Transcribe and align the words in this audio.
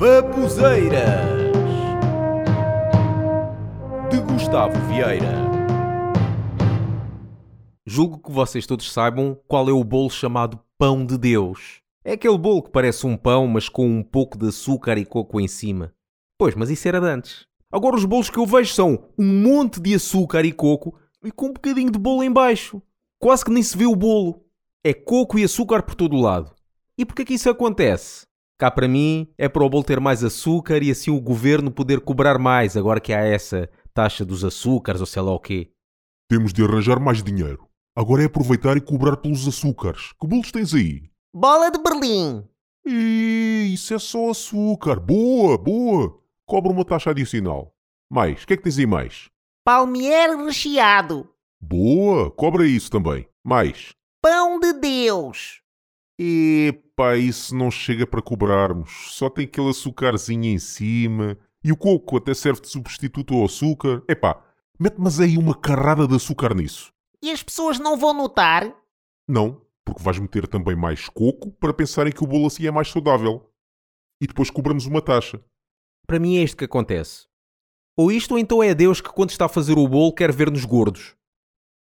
Babuzeiras 0.00 1.28
de 4.10 4.18
Gustavo 4.22 4.72
Vieira. 4.88 5.34
Julgo 7.84 8.18
que 8.18 8.32
vocês 8.32 8.66
todos 8.66 8.90
saibam 8.90 9.38
qual 9.46 9.68
é 9.68 9.72
o 9.72 9.84
bolo 9.84 10.08
chamado 10.08 10.58
Pão 10.78 11.04
de 11.04 11.18
Deus. 11.18 11.82
É 12.02 12.12
aquele 12.12 12.38
bolo 12.38 12.62
que 12.62 12.70
parece 12.70 13.06
um 13.06 13.14
pão, 13.14 13.46
mas 13.46 13.68
com 13.68 13.86
um 13.86 14.02
pouco 14.02 14.38
de 14.38 14.48
açúcar 14.48 14.96
e 14.96 15.04
coco 15.04 15.38
em 15.38 15.46
cima. 15.46 15.92
Pois, 16.38 16.54
mas 16.54 16.70
isso 16.70 16.88
era 16.88 16.98
de 16.98 17.06
antes. 17.06 17.44
Agora 17.70 17.94
os 17.94 18.06
bolos 18.06 18.30
que 18.30 18.38
eu 18.38 18.46
vejo 18.46 18.72
são 18.72 19.06
um 19.18 19.42
monte 19.42 19.78
de 19.82 19.94
açúcar 19.94 20.46
e 20.46 20.52
coco 20.52 20.98
e 21.22 21.30
com 21.30 21.48
um 21.48 21.52
bocadinho 21.52 21.90
de 21.90 21.98
bolo 21.98 22.22
em 22.22 22.32
baixo. 22.32 22.80
Quase 23.18 23.44
que 23.44 23.50
nem 23.50 23.62
se 23.62 23.76
vê 23.76 23.84
o 23.84 23.94
bolo. 23.94 24.42
É 24.82 24.94
coco 24.94 25.38
e 25.38 25.44
açúcar 25.44 25.82
por 25.82 25.94
todo 25.94 26.16
o 26.16 26.22
lado. 26.22 26.54
E 26.96 27.04
porquê 27.04 27.22
que 27.22 27.34
isso 27.34 27.50
acontece? 27.50 28.29
Cá 28.60 28.70
para 28.70 28.86
mim 28.86 29.26
é 29.38 29.48
para 29.48 29.64
o 29.64 29.70
bolo 29.70 29.82
ter 29.82 29.98
mais 29.98 30.22
açúcar 30.22 30.82
e 30.82 30.90
assim 30.90 31.10
o 31.10 31.18
governo 31.18 31.70
poder 31.70 31.98
cobrar 31.98 32.38
mais, 32.38 32.76
agora 32.76 33.00
que 33.00 33.10
há 33.10 33.20
essa 33.20 33.70
taxa 33.94 34.22
dos 34.22 34.44
açúcares 34.44 35.00
ou 35.00 35.06
sei 35.06 35.22
lá 35.22 35.32
o 35.32 35.40
quê. 35.40 35.70
Temos 36.28 36.52
de 36.52 36.62
arranjar 36.62 37.00
mais 37.00 37.22
dinheiro. 37.22 37.66
Agora 37.96 38.20
é 38.20 38.26
aproveitar 38.26 38.76
e 38.76 38.82
cobrar 38.82 39.16
pelos 39.16 39.48
açúcares. 39.48 40.12
Que 40.20 40.26
bolos 40.26 40.52
tens 40.52 40.74
aí? 40.74 41.10
Bola 41.34 41.70
de 41.70 41.82
Berlim. 41.82 42.44
Ih, 42.86 43.72
isso 43.72 43.94
é 43.94 43.98
só 43.98 44.28
açúcar. 44.28 45.00
Boa, 45.00 45.56
boa. 45.56 46.20
Cobra 46.46 46.70
uma 46.70 46.84
taxa 46.84 47.12
adicional. 47.12 47.72
Mais, 48.12 48.42
o 48.42 48.46
que 48.46 48.52
é 48.52 48.56
que 48.58 48.62
tens 48.62 48.78
aí 48.78 48.84
mais? 48.84 49.30
Palmier 49.64 50.36
recheado. 50.36 51.26
Boa, 51.58 52.30
cobra 52.30 52.66
isso 52.66 52.90
também. 52.90 53.26
Mais. 53.42 53.94
Pão 54.20 54.60
de 54.60 54.74
Deus. 54.74 55.59
Epá, 56.22 57.16
isso 57.16 57.56
não 57.56 57.70
chega 57.70 58.06
para 58.06 58.20
cobrarmos. 58.20 58.90
Só 59.12 59.30
tem 59.30 59.46
aquele 59.46 59.70
açúcarzinho 59.70 60.44
em 60.44 60.58
cima. 60.58 61.38
E 61.64 61.72
o 61.72 61.76
coco 61.76 62.18
até 62.18 62.34
serve 62.34 62.60
de 62.60 62.68
substituto 62.68 63.34
ao 63.34 63.46
açúcar. 63.46 64.02
Epá, 64.06 64.44
mete 64.78 64.96
mas 64.98 65.18
aí 65.18 65.38
uma 65.38 65.54
carrada 65.54 66.06
de 66.06 66.14
açúcar 66.14 66.54
nisso. 66.54 66.92
E 67.22 67.30
as 67.30 67.42
pessoas 67.42 67.78
não 67.78 67.96
vão 67.96 68.12
notar? 68.12 68.70
Não, 69.26 69.62
porque 69.82 70.02
vais 70.02 70.18
meter 70.18 70.46
também 70.46 70.76
mais 70.76 71.08
coco 71.08 71.52
para 71.52 71.72
pensarem 71.72 72.12
que 72.12 72.22
o 72.22 72.26
bolo 72.26 72.48
assim 72.48 72.66
é 72.66 72.70
mais 72.70 72.90
saudável. 72.90 73.50
E 74.20 74.26
depois 74.26 74.50
cobramos 74.50 74.84
uma 74.84 75.00
taxa. 75.00 75.42
Para 76.06 76.18
mim 76.18 76.36
é 76.36 76.42
isto 76.42 76.56
que 76.58 76.66
acontece. 76.66 77.28
Ou 77.96 78.12
isto 78.12 78.32
ou 78.32 78.38
então 78.38 78.62
é 78.62 78.74
Deus 78.74 79.00
que 79.00 79.08
quando 79.08 79.30
está 79.30 79.46
a 79.46 79.48
fazer 79.48 79.78
o 79.78 79.88
bolo 79.88 80.14
quer 80.14 80.32
ver-nos 80.32 80.66
gordos. 80.66 81.16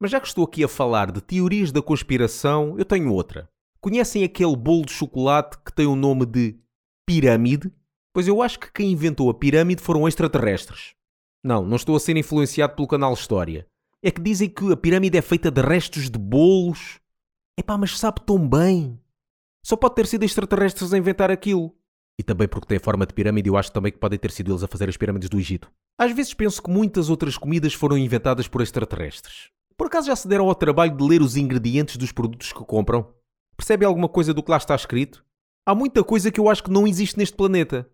Mas 0.00 0.10
já 0.10 0.20
que 0.20 0.26
estou 0.26 0.44
aqui 0.44 0.64
a 0.64 0.68
falar 0.68 1.12
de 1.12 1.20
teorias 1.20 1.70
da 1.70 1.80
conspiração, 1.80 2.76
eu 2.76 2.84
tenho 2.84 3.12
outra. 3.12 3.48
Conhecem 3.84 4.24
aquele 4.24 4.56
bolo 4.56 4.86
de 4.86 4.92
chocolate 4.92 5.58
que 5.58 5.70
tem 5.70 5.84
o 5.84 5.94
nome 5.94 6.24
de 6.24 6.58
pirâmide? 7.06 7.70
Pois 8.14 8.26
eu 8.26 8.40
acho 8.40 8.58
que 8.58 8.72
quem 8.72 8.90
inventou 8.90 9.28
a 9.28 9.34
pirâmide 9.34 9.82
foram 9.82 10.08
extraterrestres. 10.08 10.94
Não, 11.44 11.62
não 11.66 11.76
estou 11.76 11.94
a 11.94 12.00
ser 12.00 12.16
influenciado 12.16 12.74
pelo 12.74 12.88
canal 12.88 13.12
História. 13.12 13.68
É 14.02 14.10
que 14.10 14.22
dizem 14.22 14.48
que 14.48 14.72
a 14.72 14.76
pirâmide 14.78 15.18
é 15.18 15.20
feita 15.20 15.50
de 15.50 15.60
restos 15.60 16.08
de 16.08 16.18
bolos. 16.18 16.98
Epá, 17.58 17.76
mas 17.76 17.98
sabe 17.98 18.22
tão 18.24 18.48
bem. 18.48 18.98
Só 19.62 19.76
pode 19.76 19.96
ter 19.96 20.06
sido 20.06 20.24
extraterrestres 20.24 20.94
a 20.94 20.96
inventar 20.96 21.30
aquilo. 21.30 21.70
E 22.18 22.22
também 22.22 22.48
porque 22.48 22.68
tem 22.68 22.78
forma 22.78 23.04
de 23.04 23.12
pirâmide, 23.12 23.50
eu 23.50 23.56
acho 23.58 23.70
também 23.70 23.92
que 23.92 23.98
podem 23.98 24.18
ter 24.18 24.30
sido 24.30 24.50
eles 24.50 24.62
a 24.62 24.66
fazer 24.66 24.88
as 24.88 24.96
pirâmides 24.96 25.28
do 25.28 25.38
Egito. 25.38 25.70
Às 25.98 26.10
vezes 26.12 26.32
penso 26.32 26.62
que 26.62 26.70
muitas 26.70 27.10
outras 27.10 27.36
comidas 27.36 27.74
foram 27.74 27.98
inventadas 27.98 28.48
por 28.48 28.62
extraterrestres. 28.62 29.50
Por 29.76 29.88
acaso 29.88 30.06
já 30.06 30.16
se 30.16 30.26
deram 30.26 30.48
ao 30.48 30.54
trabalho 30.54 30.96
de 30.96 31.04
ler 31.04 31.20
os 31.20 31.36
ingredientes 31.36 31.98
dos 31.98 32.12
produtos 32.12 32.50
que 32.50 32.64
compram? 32.64 33.12
Percebe 33.56 33.84
alguma 33.84 34.08
coisa 34.08 34.34
do 34.34 34.42
que 34.42 34.50
lá 34.50 34.56
está 34.56 34.74
escrito? 34.74 35.24
Há 35.66 35.74
muita 35.74 36.02
coisa 36.02 36.30
que 36.30 36.40
eu 36.40 36.48
acho 36.48 36.64
que 36.64 36.70
não 36.70 36.86
existe 36.86 37.16
neste 37.16 37.36
planeta. 37.36 37.88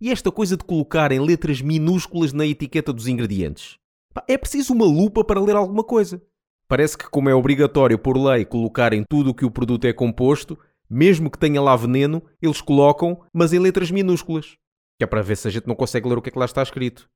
E 0.00 0.10
esta 0.10 0.32
coisa 0.32 0.56
de 0.56 0.64
colocarem 0.64 1.20
letras 1.20 1.60
minúsculas 1.60 2.32
na 2.32 2.46
etiqueta 2.46 2.92
dos 2.92 3.06
ingredientes. 3.06 3.78
É 4.26 4.36
preciso 4.36 4.72
uma 4.72 4.84
lupa 4.84 5.22
para 5.24 5.40
ler 5.40 5.54
alguma 5.54 5.84
coisa. 5.84 6.20
Parece 6.66 6.96
que, 6.96 7.08
como 7.08 7.28
é 7.28 7.34
obrigatório 7.34 7.98
por 7.98 8.16
lei 8.16 8.44
colocarem 8.44 9.04
tudo 9.08 9.30
o 9.30 9.34
que 9.34 9.44
o 9.44 9.50
produto 9.50 9.84
é 9.84 9.92
composto, 9.92 10.58
mesmo 10.88 11.30
que 11.30 11.38
tenha 11.38 11.60
lá 11.60 11.76
veneno, 11.76 12.22
eles 12.40 12.60
colocam, 12.60 13.22
mas 13.32 13.52
em 13.52 13.58
letras 13.58 13.90
minúsculas. 13.90 14.56
Que 14.98 15.04
é 15.04 15.06
para 15.06 15.22
ver 15.22 15.36
se 15.36 15.48
a 15.48 15.50
gente 15.50 15.66
não 15.66 15.74
consegue 15.74 16.08
ler 16.08 16.18
o 16.18 16.22
que 16.22 16.30
é 16.30 16.32
que 16.32 16.38
lá 16.38 16.46
está 16.46 16.62
escrito. 16.62 17.08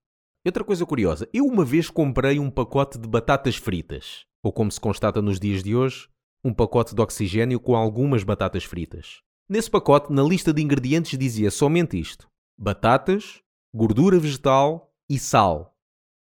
Outra 0.45 0.63
coisa 0.63 0.87
curiosa, 0.87 1.29
eu 1.33 1.45
uma 1.45 1.65
vez 1.65 1.91
comprei 1.91 2.39
um 2.39 2.51
pacote 2.51 2.99
de 2.99 3.09
batatas 3.09 3.57
fritas, 3.57 4.25
ou 4.45 4.53
como 4.53 4.71
se 4.71 4.81
constata 4.81 5.21
nos 5.21 5.41
dias 5.41 5.63
de 5.63 5.75
hoje, 5.75 6.09
um 6.47 6.55
pacote 6.55 6.95
de 6.95 7.03
oxigênio 7.03 7.59
com 7.59 7.75
algumas 7.75 8.23
batatas 8.23 8.63
fritas. 8.63 9.21
Nesse 9.49 9.69
pacote, 9.69 10.13
na 10.13 10.23
lista 10.23 10.53
de 10.53 10.63
ingredientes, 10.63 11.19
dizia 11.19 11.51
somente 11.51 11.99
isto: 11.99 12.29
batatas, 12.57 13.43
gordura 13.75 14.19
vegetal 14.19 14.95
e 15.11 15.19
sal. 15.19 15.77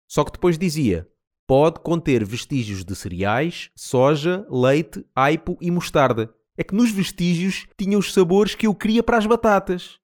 Só 0.09 0.25
que 0.25 0.33
depois 0.33 0.59
dizia: 0.59 1.09
pode 1.47 1.79
conter 1.79 2.25
vestígios 2.25 2.85
de 2.85 2.97
cereais, 2.97 3.71
soja, 3.77 4.45
leite, 4.51 5.07
aipo 5.15 5.57
e 5.61 5.71
mostarda 5.71 6.35
é 6.57 6.65
que 6.65 6.75
nos 6.75 6.91
vestígios 6.91 7.67
tinha 7.79 7.97
os 7.97 8.13
sabores 8.13 8.55
que 8.55 8.67
eu 8.67 8.75
queria 8.75 9.03
para 9.03 9.17
as 9.17 9.25
batatas. 9.25 9.99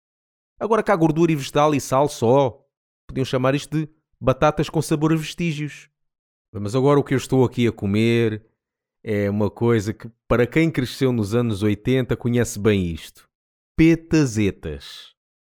Agora 0.60 0.82
cá 0.82 0.94
gordura 0.94 1.32
e 1.32 1.36
vegetal 1.36 1.74
e 1.74 1.80
sal 1.80 2.08
só. 2.08 2.62
Podiam 3.08 3.24
chamar 3.24 3.54
isto 3.54 3.78
de 3.78 3.88
batatas 4.20 4.68
com 4.68 4.82
sabor 4.82 5.12
a 5.12 5.16
vestígios. 5.16 5.88
Mas 6.52 6.74
agora 6.74 7.00
o 7.00 7.04
que 7.04 7.14
eu 7.14 7.18
estou 7.18 7.44
aqui 7.44 7.66
a 7.66 7.72
comer 7.72 8.44
é 9.04 9.28
uma 9.28 9.50
coisa 9.50 9.92
que, 9.92 10.10
para 10.28 10.46
quem 10.46 10.70
cresceu 10.70 11.12
nos 11.12 11.34
anos 11.34 11.62
80, 11.62 12.16
conhece 12.16 12.58
bem 12.58 12.86
isto. 12.86 13.28
Petazetas. 13.76 15.14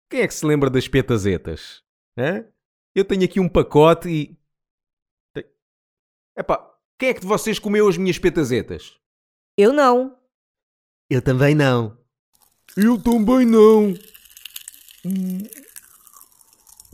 Quem 0.10 0.22
é 0.22 0.28
que 0.28 0.34
se 0.34 0.46
lembra 0.46 0.70
das 0.70 0.88
petazetas? 0.88 1.84
Hã? 2.18 2.46
Eu 2.96 3.04
tenho 3.04 3.26
aqui 3.26 3.40
um 3.40 3.50
pacote 3.50 4.10
e... 4.10 4.38
Epá, 6.38 6.74
quem 7.00 7.10
é 7.10 7.14
que 7.14 7.22
de 7.22 7.28
vocês 7.28 7.60
comeu 7.60 7.88
as 7.88 7.98
minhas 7.98 8.18
petazetas? 8.18 8.98
Eu 9.58 9.74
não. 9.74 10.18
Eu 11.10 11.22
também 11.22 11.54
não. 11.54 11.98
Eu 12.78 13.02
também 13.02 13.46
não. 13.46 13.94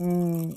Hum, 0.00 0.52